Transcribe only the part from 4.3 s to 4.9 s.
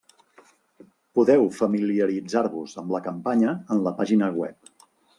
web.